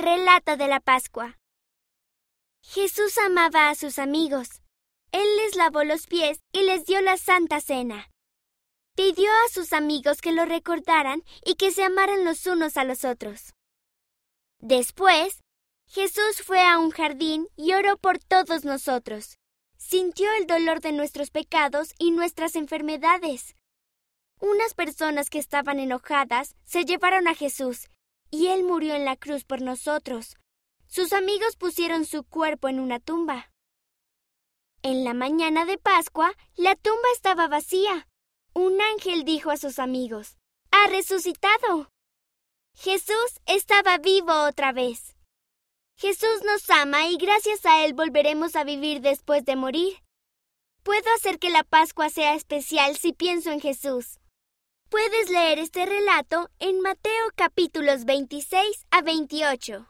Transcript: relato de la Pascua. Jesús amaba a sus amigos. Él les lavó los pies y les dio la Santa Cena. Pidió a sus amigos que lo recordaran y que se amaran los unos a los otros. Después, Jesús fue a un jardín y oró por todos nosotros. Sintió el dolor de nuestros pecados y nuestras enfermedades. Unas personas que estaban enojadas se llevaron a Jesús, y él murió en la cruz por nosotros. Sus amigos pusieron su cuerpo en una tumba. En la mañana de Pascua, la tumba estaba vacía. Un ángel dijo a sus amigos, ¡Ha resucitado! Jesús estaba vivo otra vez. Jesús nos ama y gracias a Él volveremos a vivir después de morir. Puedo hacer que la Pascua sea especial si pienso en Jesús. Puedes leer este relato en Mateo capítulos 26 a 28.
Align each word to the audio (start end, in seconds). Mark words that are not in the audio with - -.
relato 0.00 0.56
de 0.56 0.68
la 0.68 0.80
Pascua. 0.80 1.38
Jesús 2.62 3.16
amaba 3.18 3.68
a 3.68 3.74
sus 3.74 3.98
amigos. 3.98 4.62
Él 5.12 5.26
les 5.36 5.56
lavó 5.56 5.84
los 5.84 6.06
pies 6.06 6.40
y 6.52 6.62
les 6.62 6.84
dio 6.84 7.00
la 7.00 7.16
Santa 7.16 7.60
Cena. 7.60 8.10
Pidió 8.96 9.30
a 9.44 9.48
sus 9.48 9.72
amigos 9.72 10.20
que 10.20 10.32
lo 10.32 10.44
recordaran 10.44 11.22
y 11.44 11.54
que 11.54 11.70
se 11.70 11.84
amaran 11.84 12.24
los 12.24 12.46
unos 12.46 12.76
a 12.76 12.84
los 12.84 13.04
otros. 13.04 13.54
Después, 14.58 15.40
Jesús 15.86 16.42
fue 16.44 16.60
a 16.60 16.78
un 16.78 16.90
jardín 16.90 17.48
y 17.56 17.72
oró 17.72 17.96
por 17.96 18.18
todos 18.18 18.64
nosotros. 18.64 19.38
Sintió 19.78 20.30
el 20.34 20.46
dolor 20.46 20.80
de 20.80 20.92
nuestros 20.92 21.30
pecados 21.30 21.94
y 21.98 22.10
nuestras 22.10 22.54
enfermedades. 22.54 23.56
Unas 24.38 24.74
personas 24.74 25.30
que 25.30 25.38
estaban 25.38 25.80
enojadas 25.80 26.54
se 26.64 26.84
llevaron 26.84 27.26
a 27.26 27.34
Jesús, 27.34 27.90
y 28.30 28.48
él 28.48 28.64
murió 28.64 28.94
en 28.94 29.04
la 29.04 29.16
cruz 29.16 29.44
por 29.44 29.60
nosotros. 29.60 30.36
Sus 30.86 31.12
amigos 31.12 31.56
pusieron 31.56 32.04
su 32.04 32.24
cuerpo 32.24 32.68
en 32.68 32.80
una 32.80 32.98
tumba. 32.98 33.50
En 34.82 35.04
la 35.04 35.14
mañana 35.14 35.64
de 35.66 35.78
Pascua, 35.78 36.32
la 36.56 36.74
tumba 36.74 37.08
estaba 37.14 37.48
vacía. 37.48 38.08
Un 38.54 38.80
ángel 38.80 39.24
dijo 39.24 39.50
a 39.50 39.56
sus 39.56 39.78
amigos, 39.78 40.36
¡Ha 40.70 40.86
resucitado! 40.88 41.90
Jesús 42.74 43.40
estaba 43.46 43.98
vivo 43.98 44.32
otra 44.48 44.72
vez. 44.72 45.16
Jesús 45.96 46.42
nos 46.46 46.68
ama 46.70 47.06
y 47.08 47.18
gracias 47.18 47.66
a 47.66 47.84
Él 47.84 47.92
volveremos 47.92 48.56
a 48.56 48.64
vivir 48.64 49.02
después 49.02 49.44
de 49.44 49.54
morir. 49.54 50.02
Puedo 50.82 51.04
hacer 51.14 51.38
que 51.38 51.50
la 51.50 51.62
Pascua 51.62 52.08
sea 52.08 52.34
especial 52.34 52.96
si 52.96 53.12
pienso 53.12 53.50
en 53.50 53.60
Jesús. 53.60 54.18
Puedes 54.90 55.30
leer 55.30 55.60
este 55.60 55.86
relato 55.86 56.50
en 56.58 56.80
Mateo 56.80 57.12
capítulos 57.36 58.04
26 58.06 58.86
a 58.90 59.02
28. 59.02 59.86